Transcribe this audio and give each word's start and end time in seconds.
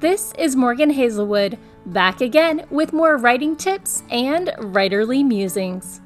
This 0.00 0.32
is 0.38 0.54
Morgan 0.54 0.90
Hazelwood, 0.90 1.58
back 1.86 2.20
again 2.20 2.64
with 2.70 2.92
more 2.92 3.16
writing 3.16 3.56
tips 3.56 4.04
and 4.10 4.46
writerly 4.58 5.26
musings. 5.26 6.00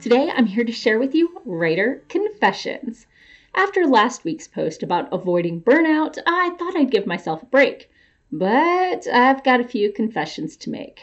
Today 0.00 0.30
I'm 0.34 0.46
here 0.46 0.64
to 0.64 0.72
share 0.72 0.98
with 0.98 1.14
you 1.14 1.38
Writer 1.44 2.02
Confessions. 2.08 3.06
After 3.54 3.86
last 3.86 4.24
week's 4.24 4.48
post 4.48 4.82
about 4.82 5.12
avoiding 5.12 5.60
burnout, 5.60 6.16
I 6.26 6.56
thought 6.58 6.74
I'd 6.76 6.90
give 6.90 7.06
myself 7.06 7.42
a 7.42 7.46
break, 7.46 7.90
but 8.32 9.06
I've 9.06 9.44
got 9.44 9.60
a 9.60 9.68
few 9.68 9.92
confessions 9.92 10.56
to 10.56 10.70
make. 10.70 11.02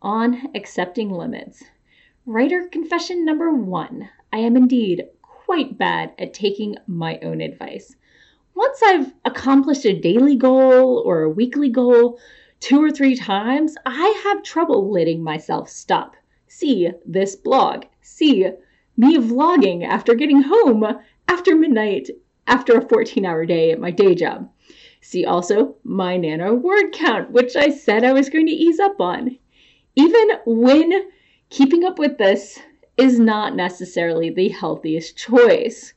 On 0.00 0.54
accepting 0.54 1.10
limits. 1.10 1.62
Writer 2.24 2.66
confession 2.72 3.26
number 3.26 3.52
one 3.52 4.08
I 4.32 4.38
am 4.38 4.56
indeed 4.56 5.04
quite 5.20 5.76
bad 5.76 6.14
at 6.18 6.32
taking 6.32 6.76
my 6.86 7.18
own 7.18 7.42
advice. 7.42 7.94
Once 8.56 8.82
I've 8.82 9.12
accomplished 9.26 9.84
a 9.84 9.92
daily 9.92 10.34
goal 10.34 11.02
or 11.04 11.20
a 11.20 11.28
weekly 11.28 11.68
goal 11.68 12.18
two 12.58 12.82
or 12.82 12.90
three 12.90 13.14
times, 13.14 13.74
I 13.84 14.22
have 14.24 14.42
trouble 14.42 14.90
letting 14.90 15.22
myself 15.22 15.68
stop. 15.68 16.16
See 16.48 16.90
this 17.04 17.36
blog. 17.36 17.84
See 18.00 18.50
me 18.96 19.18
vlogging 19.18 19.84
after 19.84 20.14
getting 20.14 20.40
home 20.40 20.86
after 21.28 21.54
midnight 21.54 22.08
after 22.46 22.78
a 22.78 22.88
14 22.88 23.26
hour 23.26 23.44
day 23.44 23.72
at 23.72 23.78
my 23.78 23.90
day 23.90 24.14
job. 24.14 24.50
See 25.02 25.26
also 25.26 25.76
my 25.84 26.16
nano 26.16 26.54
word 26.54 26.92
count, 26.92 27.32
which 27.32 27.56
I 27.56 27.68
said 27.68 28.04
I 28.04 28.14
was 28.14 28.30
going 28.30 28.46
to 28.46 28.52
ease 28.52 28.80
up 28.80 28.98
on. 29.02 29.36
Even 29.96 30.30
when 30.46 31.10
keeping 31.50 31.84
up 31.84 31.98
with 31.98 32.16
this 32.16 32.58
is 32.96 33.20
not 33.20 33.54
necessarily 33.54 34.30
the 34.30 34.48
healthiest 34.48 35.14
choice. 35.14 35.92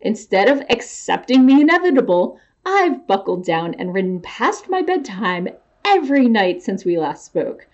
Instead 0.00 0.48
of 0.48 0.62
accepting 0.70 1.46
the 1.46 1.60
inevitable, 1.60 2.38
I've 2.64 3.06
buckled 3.08 3.44
down 3.44 3.74
and 3.74 3.92
written 3.92 4.20
past 4.20 4.68
my 4.68 4.80
bedtime 4.80 5.48
every 5.84 6.28
night 6.28 6.62
since 6.62 6.84
we 6.84 6.96
last 6.96 7.24
spoke. 7.24 7.66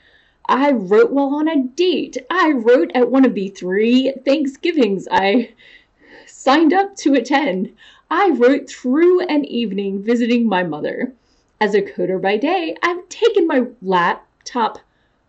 I 0.46 0.72
wrote 0.72 1.10
while 1.10 1.34
on 1.34 1.48
a 1.48 1.62
date. 1.62 2.16
I 2.30 2.52
wrote 2.52 2.90
at 2.94 3.10
one 3.10 3.24
of 3.24 3.34
the 3.34 3.48
three 3.48 4.12
Thanksgivings 4.24 5.06
I 5.10 5.52
signed 6.26 6.72
up 6.72 6.96
to 6.96 7.12
attend. 7.14 7.74
I 8.10 8.30
wrote 8.30 8.70
through 8.70 9.20
an 9.26 9.44
evening 9.44 10.02
visiting 10.02 10.46
my 10.46 10.62
mother. 10.62 11.12
As 11.60 11.74
a 11.74 11.82
coder 11.82 12.20
by 12.20 12.36
day, 12.36 12.74
I've 12.82 13.08
taken 13.08 13.46
my 13.46 13.66
laptop 13.82 14.78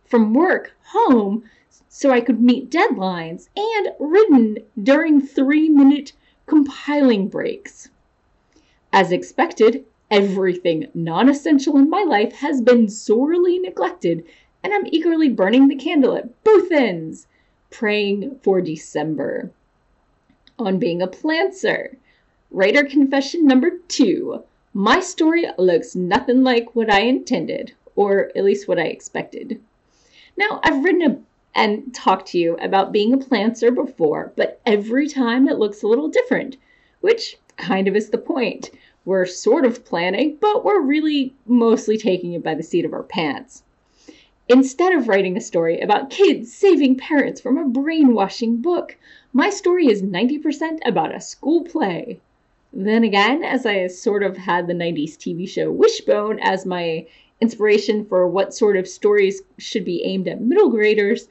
from 0.05 0.33
work 0.33 0.73
home 0.85 1.43
so 1.89 2.11
I 2.11 2.21
could 2.21 2.41
meet 2.41 2.69
deadlines 2.69 3.49
and 3.55 3.93
written 3.99 4.59
during 4.81 5.21
three 5.21 5.67
minute 5.67 6.13
compiling 6.45 7.27
breaks. 7.27 7.89
As 8.93 9.11
expected, 9.11 9.85
everything 10.11 10.87
non 10.93 11.27
essential 11.29 11.77
in 11.77 11.89
my 11.89 12.03
life 12.03 12.33
has 12.33 12.61
been 12.61 12.87
sorely 12.87 13.59
neglected, 13.59 14.23
and 14.63 14.73
I'm 14.73 14.87
eagerly 14.87 15.29
burning 15.29 15.67
the 15.67 15.75
candle 15.75 16.15
at 16.15 16.43
both 16.43 16.71
ends, 16.71 17.27
praying 17.69 18.39
for 18.41 18.61
December. 18.61 19.51
On 20.57 20.79
being 20.79 21.01
a 21.01 21.07
plantser, 21.07 21.97
writer 22.51 22.83
confession 22.83 23.45
number 23.45 23.79
two. 23.87 24.43
My 24.73 24.99
story 24.99 25.45
looks 25.57 25.95
nothing 25.95 26.43
like 26.43 26.75
what 26.75 26.89
I 26.89 27.01
intended, 27.01 27.73
or 27.95 28.31
at 28.35 28.43
least 28.43 28.67
what 28.67 28.79
I 28.79 28.87
expected. 28.87 29.61
Now, 30.37 30.59
I've 30.63 30.83
written 30.83 31.01
a 31.01 31.19
and 31.55 31.93
talk 31.93 32.25
to 32.25 32.37
you 32.37 32.57
about 32.57 32.91
being 32.91 33.13
a 33.13 33.17
plantser 33.17 33.73
before, 33.73 34.33
but 34.35 34.59
every 34.65 35.07
time 35.07 35.47
it 35.47 35.57
looks 35.57 35.81
a 35.81 35.87
little 35.87 36.09
different, 36.09 36.57
which 36.99 37.37
kind 37.57 37.87
of 37.87 37.95
is 37.95 38.09
the 38.09 38.17
point. 38.17 38.69
We're 39.05 39.25
sort 39.25 39.65
of 39.65 39.85
planning, 39.85 40.37
but 40.41 40.65
we're 40.65 40.81
really 40.81 41.33
mostly 41.45 41.97
taking 41.97 42.33
it 42.33 42.43
by 42.43 42.55
the 42.55 42.63
seat 42.63 42.85
of 42.85 42.93
our 42.93 43.03
pants. 43.03 43.63
Instead 44.49 44.93
of 44.93 45.07
writing 45.07 45.37
a 45.37 45.41
story 45.41 45.79
about 45.79 46.09
kids 46.09 46.53
saving 46.53 46.97
parents 46.97 47.39
from 47.39 47.57
a 47.57 47.67
brainwashing 47.67 48.57
book, 48.57 48.97
my 49.31 49.49
story 49.49 49.87
is 49.87 50.01
90% 50.01 50.79
about 50.85 51.15
a 51.15 51.21
school 51.21 51.63
play. 51.63 52.19
Then 52.73 53.03
again, 53.03 53.43
as 53.43 53.65
I 53.65 53.87
sort 53.87 54.23
of 54.23 54.37
had 54.37 54.67
the 54.67 54.73
90s 54.73 55.15
TV 55.17 55.47
show 55.47 55.71
Wishbone 55.71 56.39
as 56.39 56.65
my 56.65 57.05
inspiration 57.39 58.05
for 58.05 58.27
what 58.27 58.53
sort 58.53 58.75
of 58.75 58.87
stories 58.87 59.41
should 59.57 59.85
be 59.85 60.03
aimed 60.03 60.27
at 60.27 60.41
middle 60.41 60.69
graders, 60.69 61.27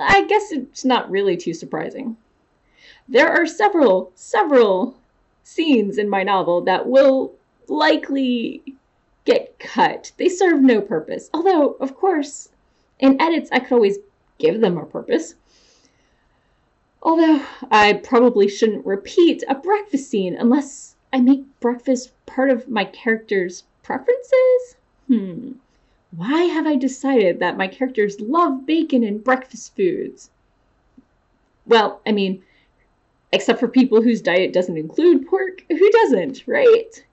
I 0.00 0.24
guess 0.24 0.52
it's 0.52 0.84
not 0.84 1.10
really 1.10 1.36
too 1.36 1.54
surprising. 1.54 2.16
There 3.08 3.28
are 3.28 3.46
several, 3.46 4.12
several 4.14 4.96
scenes 5.42 5.98
in 5.98 6.08
my 6.08 6.22
novel 6.22 6.60
that 6.62 6.88
will 6.88 7.34
likely 7.68 8.62
get 9.24 9.58
cut. 9.58 10.12
They 10.16 10.28
serve 10.28 10.60
no 10.60 10.80
purpose. 10.80 11.30
Although, 11.32 11.72
of 11.80 11.96
course, 11.96 12.48
in 12.98 13.20
edits, 13.20 13.50
I 13.52 13.60
could 13.60 13.74
always 13.74 13.98
give 14.38 14.60
them 14.60 14.78
a 14.78 14.86
purpose. 14.86 15.34
Although, 17.02 17.42
I 17.70 17.94
probably 17.94 18.48
shouldn't 18.48 18.86
repeat 18.86 19.44
a 19.48 19.54
breakfast 19.54 20.10
scene 20.10 20.34
unless 20.34 20.96
I 21.12 21.20
make 21.20 21.44
breakfast 21.60 22.12
part 22.26 22.50
of 22.50 22.68
my 22.68 22.84
character's 22.84 23.64
preferences? 23.82 24.76
Hmm. 25.06 25.52
Why 26.10 26.42
have 26.44 26.66
I 26.66 26.76
decided 26.76 27.40
that 27.40 27.56
my 27.56 27.68
characters 27.68 28.20
love 28.20 28.66
bacon 28.66 29.02
and 29.04 29.22
breakfast 29.22 29.74
foods? 29.76 30.30
Well, 31.66 32.00
I 32.06 32.12
mean, 32.12 32.42
except 33.32 33.60
for 33.60 33.68
people 33.68 34.02
whose 34.02 34.22
diet 34.22 34.52
doesn't 34.52 34.78
include 34.78 35.26
pork, 35.26 35.64
who 35.68 35.90
doesn't, 35.90 36.44
right? 36.46 37.04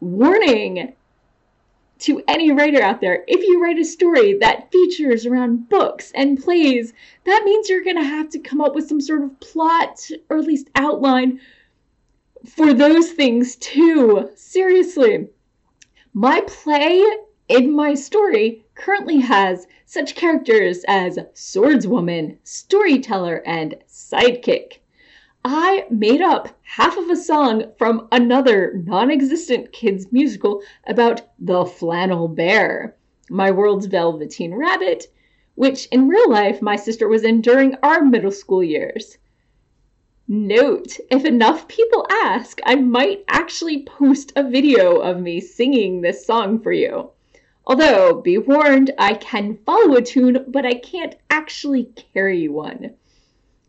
Warning 0.00 0.94
to 2.00 2.22
any 2.28 2.52
writer 2.52 2.82
out 2.82 3.00
there 3.00 3.24
if 3.26 3.40
you 3.40 3.62
write 3.62 3.78
a 3.78 3.84
story 3.84 4.36
that 4.38 4.70
features 4.70 5.24
around 5.24 5.68
books 5.68 6.12
and 6.14 6.42
plays, 6.42 6.92
that 7.24 7.42
means 7.44 7.68
you're 7.68 7.84
going 7.84 7.96
to 7.96 8.04
have 8.04 8.28
to 8.30 8.38
come 8.38 8.60
up 8.60 8.74
with 8.74 8.86
some 8.86 9.00
sort 9.00 9.22
of 9.22 9.40
plot 9.40 10.10
or 10.28 10.38
at 10.38 10.44
least 10.44 10.68
outline 10.74 11.40
for 12.44 12.74
those 12.74 13.12
things 13.12 13.56
too. 13.56 14.28
Seriously. 14.34 15.28
My 16.12 16.42
play 16.46 17.02
in 17.48 17.70
my 17.70 17.92
story 17.92 18.64
currently 18.74 19.18
has 19.18 19.66
such 19.84 20.14
characters 20.14 20.82
as 20.88 21.18
swordswoman, 21.34 22.38
storyteller, 22.42 23.42
and 23.46 23.76
sidekick. 23.86 24.78
I 25.44 25.84
made 25.90 26.22
up 26.22 26.48
half 26.62 26.96
of 26.96 27.10
a 27.10 27.16
song 27.16 27.72
from 27.76 28.08
another 28.10 28.82
non 28.86 29.10
existent 29.10 29.72
kids' 29.72 30.10
musical 30.10 30.62
about 30.86 31.20
the 31.38 31.66
flannel 31.66 32.28
bear, 32.28 32.96
my 33.28 33.50
world's 33.50 33.86
velveteen 33.86 34.54
rabbit, 34.54 35.06
which 35.54 35.86
in 35.92 36.08
real 36.08 36.30
life 36.30 36.62
my 36.62 36.76
sister 36.76 37.08
was 37.08 37.24
in 37.24 37.42
during 37.42 37.74
our 37.82 38.02
middle 38.02 38.30
school 38.30 38.64
years. 38.64 39.18
Note, 40.26 40.98
if 41.10 41.26
enough 41.26 41.68
people 41.68 42.06
ask, 42.10 42.58
I 42.64 42.76
might 42.76 43.22
actually 43.28 43.84
post 43.84 44.32
a 44.34 44.42
video 44.42 44.96
of 44.96 45.20
me 45.20 45.40
singing 45.40 46.00
this 46.00 46.24
song 46.24 46.58
for 46.58 46.72
you. 46.72 47.10
Although, 47.66 48.20
be 48.20 48.36
warned, 48.36 48.90
I 48.98 49.14
can 49.14 49.56
follow 49.64 49.96
a 49.96 50.02
tune, 50.02 50.44
but 50.48 50.66
I 50.66 50.74
can't 50.74 51.16
actually 51.30 51.84
carry 52.12 52.46
one. 52.46 52.94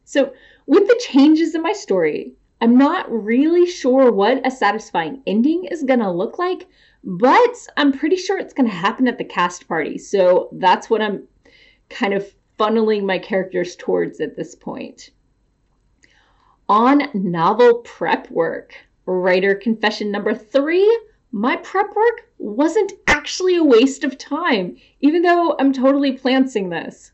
So, 0.03 0.33
with 0.65 0.87
the 0.87 1.01
changes 1.07 1.55
in 1.55 1.61
my 1.61 1.71
story, 1.71 2.33
I'm 2.59 2.77
not 2.77 3.09
really 3.09 3.65
sure 3.65 4.11
what 4.11 4.45
a 4.45 4.51
satisfying 4.51 5.21
ending 5.25 5.65
is 5.65 5.83
gonna 5.83 6.11
look 6.11 6.37
like, 6.37 6.67
but 7.03 7.55
I'm 7.77 7.93
pretty 7.93 8.17
sure 8.17 8.37
it's 8.37 8.53
gonna 8.53 8.69
happen 8.69 9.07
at 9.07 9.17
the 9.17 9.23
cast 9.23 9.67
party. 9.67 9.97
So, 9.97 10.49
that's 10.51 10.89
what 10.89 11.01
I'm 11.01 11.27
kind 11.89 12.13
of 12.13 12.35
funneling 12.59 13.03
my 13.03 13.19
characters 13.19 13.77
towards 13.77 14.19
at 14.19 14.35
this 14.35 14.55
point. 14.55 15.11
On 16.67 17.09
novel 17.13 17.75
prep 17.75 18.29
work, 18.29 18.75
writer 19.05 19.55
confession 19.55 20.11
number 20.11 20.33
three 20.33 20.99
my 21.37 21.57
prep 21.57 21.93
work 21.93 22.29
wasn't 22.37 22.93
actually 23.07 23.57
a 23.57 23.63
waste 23.63 24.05
of 24.05 24.17
time, 24.17 24.77
even 25.01 25.21
though 25.21 25.53
I'm 25.59 25.73
totally 25.73 26.13
planting 26.13 26.69
this. 26.69 27.11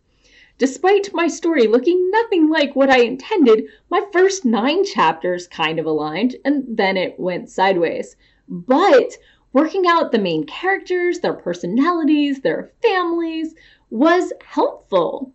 Despite 0.59 1.12
my 1.12 1.27
story 1.27 1.65
looking 1.65 2.12
nothing 2.12 2.47
like 2.47 2.75
what 2.75 2.91
I 2.91 3.00
intended, 3.00 3.63
my 3.89 4.06
first 4.13 4.45
nine 4.45 4.85
chapters 4.85 5.47
kind 5.47 5.79
of 5.79 5.88
aligned, 5.88 6.35
and 6.45 6.63
then 6.69 6.97
it 6.97 7.19
went 7.19 7.50
sideways. 7.50 8.15
But 8.47 9.18
working 9.53 9.88
out 9.88 10.12
the 10.12 10.19
main 10.19 10.44
characters, 10.44 11.21
their 11.21 11.33
personalities, 11.33 12.41
their 12.41 12.69
families 12.83 13.56
was 13.89 14.33
helpful. 14.45 15.33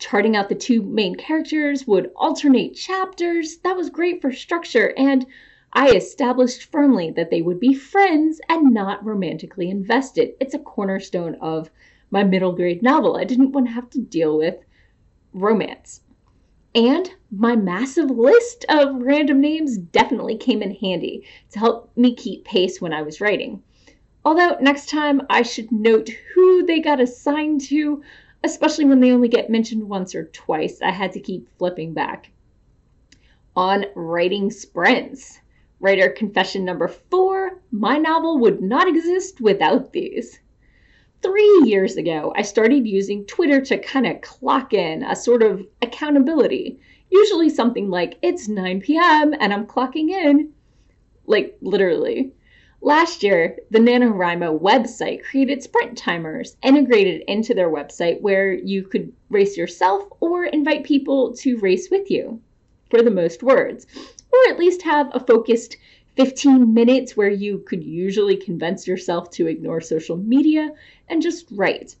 Charting 0.00 0.34
out 0.34 0.48
the 0.48 0.56
two 0.56 0.82
main 0.82 1.14
characters 1.14 1.86
would 1.86 2.10
alternate 2.16 2.74
chapters. 2.74 3.58
That 3.58 3.76
was 3.76 3.90
great 3.90 4.20
for 4.20 4.32
structure 4.32 4.92
and 4.96 5.24
I 5.76 5.90
established 5.90 6.70
firmly 6.70 7.10
that 7.10 7.30
they 7.30 7.42
would 7.42 7.58
be 7.58 7.74
friends 7.74 8.40
and 8.48 8.72
not 8.72 9.04
romantically 9.04 9.68
invested. 9.68 10.34
It's 10.38 10.54
a 10.54 10.58
cornerstone 10.60 11.34
of 11.40 11.68
my 12.10 12.22
middle 12.22 12.52
grade 12.52 12.80
novel. 12.80 13.16
I 13.16 13.24
didn't 13.24 13.50
want 13.50 13.66
to 13.66 13.72
have 13.72 13.90
to 13.90 14.00
deal 14.00 14.38
with 14.38 14.56
romance. 15.32 16.02
And 16.76 17.12
my 17.30 17.56
massive 17.56 18.08
list 18.08 18.64
of 18.68 19.02
random 19.02 19.40
names 19.40 19.76
definitely 19.76 20.36
came 20.36 20.62
in 20.62 20.76
handy 20.76 21.24
to 21.50 21.58
help 21.58 21.90
me 21.96 22.14
keep 22.14 22.44
pace 22.44 22.80
when 22.80 22.92
I 22.92 23.02
was 23.02 23.20
writing. 23.20 23.60
Although 24.24 24.56
next 24.60 24.88
time 24.88 25.22
I 25.28 25.42
should 25.42 25.72
note 25.72 26.08
who 26.34 26.64
they 26.64 26.78
got 26.78 27.00
assigned 27.00 27.62
to, 27.62 28.00
especially 28.44 28.84
when 28.84 29.00
they 29.00 29.10
only 29.10 29.28
get 29.28 29.50
mentioned 29.50 29.88
once 29.88 30.14
or 30.14 30.26
twice. 30.26 30.80
I 30.80 30.92
had 30.92 31.12
to 31.14 31.20
keep 31.20 31.48
flipping 31.58 31.94
back. 31.94 32.30
On 33.56 33.86
writing 33.96 34.52
sprints. 34.52 35.40
Writer 35.84 36.08
confession 36.08 36.64
number 36.64 36.88
four 36.88 37.60
my 37.70 37.98
novel 37.98 38.38
would 38.38 38.62
not 38.62 38.88
exist 38.88 39.42
without 39.42 39.92
these. 39.92 40.40
Three 41.20 41.60
years 41.66 41.98
ago, 41.98 42.32
I 42.34 42.40
started 42.40 42.86
using 42.86 43.26
Twitter 43.26 43.60
to 43.60 43.76
kind 43.76 44.06
of 44.06 44.22
clock 44.22 44.72
in 44.72 45.02
a 45.02 45.14
sort 45.14 45.42
of 45.42 45.66
accountability. 45.82 46.80
Usually 47.10 47.50
something 47.50 47.90
like, 47.90 48.16
it's 48.22 48.48
9 48.48 48.80
p.m. 48.80 49.34
and 49.38 49.52
I'm 49.52 49.66
clocking 49.66 50.08
in. 50.08 50.54
Like, 51.26 51.58
literally. 51.60 52.32
Last 52.80 53.22
year, 53.22 53.58
the 53.70 53.78
NaNoWriMo 53.78 54.58
website 54.58 55.22
created 55.22 55.62
sprint 55.62 55.98
timers 55.98 56.56
integrated 56.62 57.24
into 57.28 57.52
their 57.52 57.68
website 57.68 58.22
where 58.22 58.54
you 58.54 58.84
could 58.84 59.12
race 59.28 59.58
yourself 59.58 60.04
or 60.20 60.46
invite 60.46 60.84
people 60.84 61.34
to 61.34 61.58
race 61.58 61.90
with 61.90 62.10
you 62.10 62.40
for 62.88 63.02
the 63.02 63.10
most 63.10 63.42
words, 63.42 63.86
or 64.44 64.52
at 64.52 64.58
least 64.58 64.82
have 64.82 65.10
a 65.12 65.20
focused 65.20 65.76
15 66.16 66.72
minutes 66.72 67.16
where 67.16 67.30
you 67.30 67.58
could 67.58 67.82
usually 67.82 68.36
convince 68.36 68.86
yourself 68.86 69.30
to 69.30 69.46
ignore 69.46 69.80
social 69.80 70.16
media 70.16 70.70
and 71.08 71.22
just 71.22 71.46
write. 71.50 71.96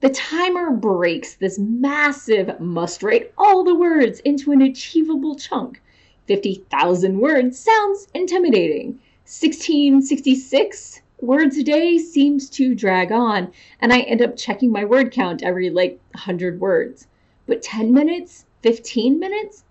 The 0.00 0.10
timer 0.10 0.70
breaks 0.70 1.34
this 1.34 1.58
massive 1.58 2.60
must 2.60 3.02
write 3.02 3.32
all 3.36 3.64
the 3.64 3.74
words 3.74 4.20
into 4.20 4.52
an 4.52 4.62
achievable 4.62 5.34
chunk. 5.34 5.80
50,000 6.26 7.18
words 7.18 7.58
sounds 7.58 8.06
intimidating 8.14 9.00
1666 9.24 11.02
words 11.20 11.56
a 11.56 11.62
day 11.62 11.98
seems 11.98 12.48
to 12.50 12.74
drag 12.74 13.10
on, 13.10 13.50
and 13.80 13.92
I 13.92 14.00
end 14.00 14.22
up 14.22 14.36
checking 14.36 14.70
my 14.70 14.84
word 14.84 15.10
count 15.10 15.42
every 15.42 15.68
like 15.68 15.98
100 16.12 16.60
words. 16.60 17.06
But 17.46 17.62
10 17.62 17.92
minutes, 17.92 18.44
15 18.62 19.18
minutes, 19.18 19.64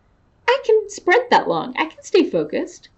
I 0.47 0.59
can 0.65 0.89
sprint 0.89 1.29
that 1.29 1.47
long. 1.47 1.73
I 1.77 1.85
can 1.85 2.03
stay 2.03 2.29
focused. 2.29 2.89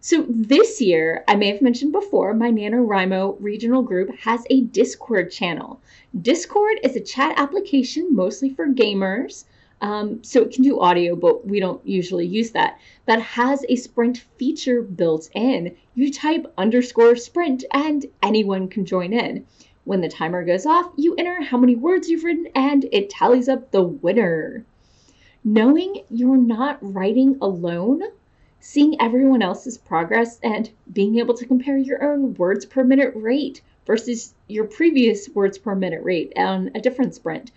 So 0.00 0.24
this 0.28 0.80
year, 0.80 1.24
I 1.26 1.34
may 1.34 1.48
have 1.48 1.62
mentioned 1.62 1.90
before, 1.90 2.32
my 2.32 2.52
NaNoWriMo 2.52 3.38
regional 3.40 3.82
group 3.82 4.16
has 4.20 4.46
a 4.50 4.60
Discord 4.60 5.32
channel. 5.32 5.80
Discord 6.22 6.78
is 6.84 6.94
a 6.94 7.00
chat 7.00 7.34
application 7.38 8.14
mostly 8.14 8.50
for 8.50 8.68
gamers. 8.68 9.44
Um, 9.80 10.22
so 10.22 10.42
it 10.42 10.52
can 10.52 10.62
do 10.62 10.80
audio, 10.80 11.16
but 11.16 11.46
we 11.46 11.60
don't 11.60 11.86
usually 11.86 12.26
use 12.26 12.52
that. 12.52 12.78
That 13.06 13.20
has 13.20 13.64
a 13.68 13.76
sprint 13.76 14.18
feature 14.38 14.80
built 14.80 15.28
in. 15.34 15.76
You 15.94 16.12
type 16.12 16.52
underscore 16.56 17.16
sprint 17.16 17.64
and 17.72 18.06
anyone 18.22 18.68
can 18.68 18.86
join 18.86 19.12
in. 19.12 19.44
When 19.84 20.00
the 20.00 20.08
timer 20.08 20.44
goes 20.44 20.66
off, 20.66 20.92
you 20.96 21.14
enter 21.16 21.42
how 21.42 21.58
many 21.58 21.74
words 21.74 22.08
you've 22.08 22.24
written 22.24 22.48
and 22.54 22.86
it 22.92 23.10
tallies 23.10 23.48
up 23.48 23.70
the 23.70 23.82
winner. 23.82 24.64
Knowing 25.46 26.02
you're 26.10 26.36
not 26.36 26.76
writing 26.82 27.38
alone, 27.40 28.02
seeing 28.60 29.00
everyone 29.00 29.40
else's 29.40 29.78
progress, 29.78 30.38
and 30.42 30.68
being 30.92 31.18
able 31.18 31.32
to 31.32 31.46
compare 31.46 31.78
your 31.78 32.04
own 32.04 32.34
words 32.34 32.66
per 32.66 32.84
minute 32.84 33.14
rate 33.16 33.62
versus 33.86 34.34
your 34.46 34.64
previous 34.64 35.30
words 35.30 35.56
per 35.56 35.74
minute 35.74 36.02
rate 36.02 36.30
on 36.36 36.70
a 36.74 36.80
different 36.80 37.14
sprint 37.14 37.50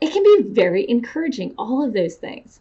it 0.00 0.12
can 0.12 0.22
be 0.22 0.50
very 0.50 0.88
encouraging, 0.88 1.54
all 1.56 1.82
of 1.82 1.92
those 1.92 2.16
things. 2.16 2.60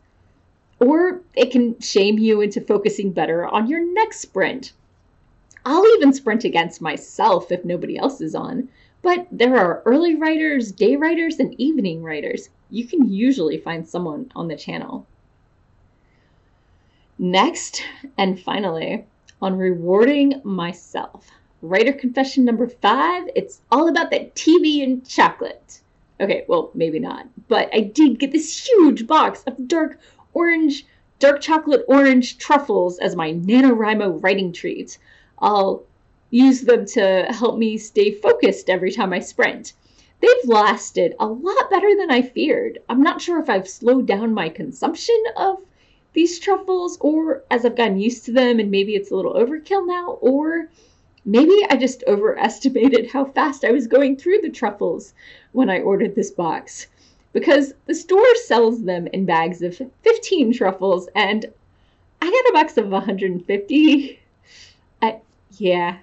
Or 0.79 1.21
it 1.35 1.51
can 1.51 1.79
shame 1.79 2.17
you 2.17 2.41
into 2.41 2.61
focusing 2.61 3.11
better 3.11 3.45
on 3.45 3.67
your 3.67 3.83
next 3.93 4.19
sprint. 4.19 4.73
I'll 5.65 5.85
even 5.95 6.13
sprint 6.13 6.43
against 6.43 6.81
myself 6.81 7.51
if 7.51 7.65
nobody 7.65 7.97
else 7.97 8.21
is 8.21 8.35
on. 8.35 8.69
But 9.01 9.27
there 9.31 9.57
are 9.57 9.81
early 9.85 10.15
writers, 10.15 10.71
day 10.71 10.95
writers, 10.95 11.39
and 11.39 11.53
evening 11.59 12.03
writers. 12.03 12.49
You 12.69 12.87
can 12.87 13.11
usually 13.11 13.57
find 13.57 13.87
someone 13.87 14.31
on 14.35 14.47
the 14.47 14.55
channel. 14.55 15.05
Next, 17.17 17.81
and 18.17 18.39
finally, 18.39 19.05
on 19.41 19.57
rewarding 19.57 20.41
myself. 20.43 21.31
Writer 21.61 21.93
confession 21.93 22.43
number 22.43 22.67
five 22.67 23.29
it's 23.35 23.61
all 23.71 23.87
about 23.87 24.11
that 24.11 24.35
TV 24.35 24.83
and 24.83 25.07
chocolate. 25.07 25.81
Okay, 26.19 26.45
well, 26.47 26.71
maybe 26.73 26.99
not. 26.99 27.27
But 27.47 27.69
I 27.73 27.81
did 27.81 28.19
get 28.19 28.31
this 28.31 28.67
huge 28.67 29.05
box 29.05 29.43
of 29.43 29.67
dark 29.67 29.99
orange, 30.33 30.85
dark 31.19 31.41
chocolate 31.41 31.85
orange 31.87 32.37
truffles 32.37 32.99
as 32.99 33.15
my 33.15 33.33
NaNoWriMo 33.33 34.23
writing 34.23 34.51
treat. 34.51 34.97
I'll 35.39 35.83
use 36.29 36.61
them 36.61 36.85
to 36.85 37.27
help 37.29 37.57
me 37.57 37.77
stay 37.77 38.11
focused 38.11 38.69
every 38.69 38.91
time 38.91 39.13
I 39.13 39.19
sprint. 39.19 39.73
They've 40.21 40.45
lasted 40.45 41.15
a 41.19 41.27
lot 41.27 41.69
better 41.69 41.95
than 41.95 42.11
I 42.11 42.21
feared. 42.21 42.79
I'm 42.89 43.01
not 43.01 43.21
sure 43.21 43.39
if 43.39 43.49
I've 43.49 43.67
slowed 43.67 44.05
down 44.05 44.33
my 44.33 44.49
consumption 44.49 45.21
of 45.35 45.59
these 46.13 46.39
truffles 46.39 46.97
or 47.01 47.43
as 47.51 47.65
I've 47.65 47.75
gotten 47.75 47.99
used 47.99 48.25
to 48.25 48.31
them 48.31 48.59
and 48.59 48.71
maybe 48.71 48.95
it's 48.95 49.11
a 49.11 49.15
little 49.15 49.33
overkill 49.33 49.85
now 49.85 50.17
or 50.21 50.69
Maybe 51.27 51.65
I 51.71 51.75
just 51.75 52.03
overestimated 52.05 53.09
how 53.09 53.25
fast 53.25 53.65
I 53.65 53.71
was 53.71 53.87
going 53.87 54.15
through 54.15 54.41
the 54.41 54.51
truffles 54.51 55.15
when 55.53 55.71
I 55.71 55.79
ordered 55.79 56.13
this 56.13 56.29
box. 56.29 56.85
Because 57.33 57.73
the 57.87 57.95
store 57.95 58.35
sells 58.45 58.83
them 58.83 59.07
in 59.07 59.25
bags 59.25 59.63
of 59.63 59.81
15 60.03 60.53
truffles, 60.53 61.09
and 61.15 61.51
I 62.21 62.29
got 62.29 62.49
a 62.49 62.53
box 62.53 62.77
of 62.77 62.89
150. 62.89 64.19
I, 65.01 65.19
yeah, 65.57 65.97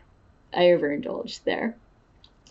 I 0.52 0.72
overindulged 0.72 1.44
there. 1.44 1.76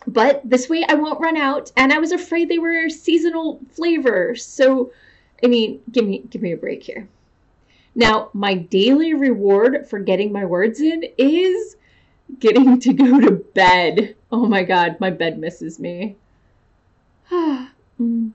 But 0.08 0.42
this 0.44 0.68
way 0.68 0.84
I 0.88 0.96
won't 0.96 1.22
run 1.22 1.38
out, 1.38 1.72
and 1.78 1.94
I 1.94 2.00
was 2.00 2.12
afraid 2.12 2.50
they 2.50 2.58
were 2.58 2.90
seasonal 2.90 3.60
flavors. 3.72 4.44
So, 4.44 4.92
I 5.44 5.48
mean, 5.48 5.80
give 5.92 6.06
me 6.06 6.24
give 6.30 6.42
me 6.42 6.52
a 6.52 6.58
break 6.58 6.84
here. 6.84 7.08
Now, 7.94 8.30
my 8.34 8.56
daily 8.56 9.14
reward 9.14 9.88
for 9.88 10.00
getting 10.00 10.32
my 10.32 10.46
words 10.46 10.80
in 10.80 11.04
is 11.18 11.76
getting 12.40 12.80
to 12.80 12.94
go 12.94 13.20
to 13.20 13.32
bed. 13.32 14.16
Oh 14.32 14.48
my 14.48 14.64
god, 14.64 15.00
my 15.00 15.10
bed 15.10 15.40
misses 15.40 15.80
me. 15.80 16.16
Mm. 18.00 18.32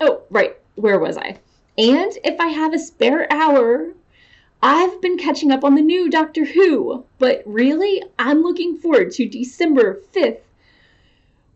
oh, 0.00 0.22
right. 0.30 0.56
Where 0.76 1.00
was 1.00 1.16
I? 1.16 1.40
And 1.76 2.12
if 2.22 2.38
I 2.38 2.46
have 2.46 2.72
a 2.72 2.78
spare 2.78 3.26
hour, 3.32 3.94
I've 4.62 5.00
been 5.00 5.18
catching 5.18 5.50
up 5.50 5.64
on 5.64 5.74
the 5.74 5.82
new 5.82 6.08
Doctor 6.08 6.44
Who, 6.44 7.04
but 7.18 7.42
really, 7.44 8.00
I'm 8.16 8.42
looking 8.42 8.76
forward 8.76 9.10
to 9.12 9.26
December 9.26 10.00
5th 10.14 10.38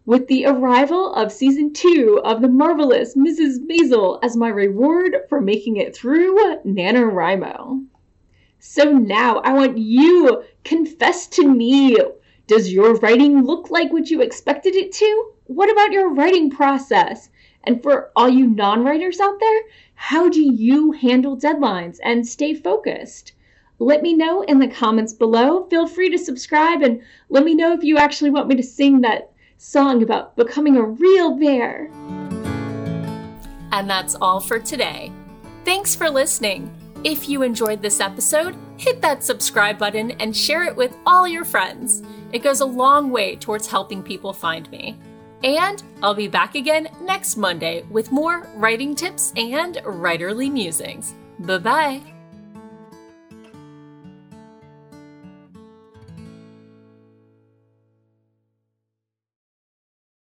with 0.07 0.27
the 0.29 0.45
arrival 0.45 1.15
of 1.15 1.33
season 1.33 1.73
2 1.73 2.21
of 2.25 2.43
The 2.43 2.49
Marvelous 2.49 3.17
Mrs. 3.17 3.61
Maisel 3.67 4.19
as 4.23 4.37
my 4.37 4.49
reward 4.49 5.17
for 5.31 5.41
making 5.41 5.79
it 5.79 5.97
through 5.97 6.37
NaNoWriMo. 6.67 7.87
So 8.59 8.93
now 8.93 9.39
I 9.39 9.55
want 9.55 9.79
you 9.79 10.45
confess 10.63 11.27
to 11.29 11.49
me. 11.49 11.97
Does 12.47 12.71
your 12.71 12.97
writing 12.97 13.45
look 13.45 13.71
like 13.71 13.95
what 13.95 14.11
you 14.11 14.21
expected 14.21 14.75
it 14.75 14.93
to? 14.93 15.33
What 15.45 15.71
about 15.71 15.93
your 15.93 16.11
writing 16.11 16.51
process? 16.51 17.31
And 17.63 17.83
for 17.83 18.11
all 18.15 18.29
you 18.29 18.47
non 18.47 18.85
writers 18.85 19.21
out 19.21 19.41
there, 19.41 19.61
how 19.95 20.29
do 20.29 20.43
you 20.43 20.93
handle 20.93 21.35
deadlines 21.35 21.99
and 22.03 22.27
stay 22.27 22.53
focused? 22.53 23.33
Let 23.79 24.03
me 24.03 24.13
know 24.13 24.43
in 24.43 24.59
the 24.59 24.69
comments 24.69 25.15
below. 25.15 25.65
Feel 25.65 25.87
free 25.87 26.11
to 26.11 26.19
subscribe 26.19 26.83
and 26.83 27.01
let 27.31 27.45
me 27.45 27.55
know 27.55 27.73
if 27.73 27.83
you 27.83 27.97
actually 27.97 28.31
want 28.31 28.49
me 28.49 28.57
to 28.57 28.63
sing 28.63 29.01
that 29.01 29.31
song 29.65 30.03
about 30.03 30.37
becoming 30.37 30.77
a 30.77 30.83
real 30.83 31.37
bear. 31.37 31.91
And 33.73 33.89
that's 33.91 34.15
all 34.15 34.39
for 34.39 34.59
today. 34.59 35.11
Thanks 35.65 35.97
for 35.97 36.11
listening. 36.11 36.73
If 37.03 37.29
you 37.29 37.43
enjoyed 37.43 37.83
this 37.83 38.01
episode, 38.01 38.57
hit 38.77 39.01
that 39.01 39.25
subscribe 39.25 39.79
button 39.79 40.13
and 40.13 40.37
share 40.37 40.65
it 40.65 40.77
with 40.77 40.97
all 41.07 41.27
your 41.27 41.45
friends. 41.45 42.03
It 42.33 42.43
goes 42.43 42.61
a 42.61 42.67
long 42.67 43.11
way 43.11 43.37
towards 43.37 43.67
helping 43.67 44.03
people 44.03 44.33
find 44.33 44.71
me. 44.71 44.97
And 45.43 45.83
I'll 46.03 46.15
be 46.15 46.29
back 46.29 46.55
again 46.55 46.89
next 47.03 47.37
Monday 47.37 47.85
with 47.91 48.13
more 48.13 48.49
writing 48.57 48.95
tips 48.95 49.33
and 49.37 49.77
writerly 49.77 50.51
musings. 50.53 51.15
Bye 51.41 51.59
bye. 51.59 52.14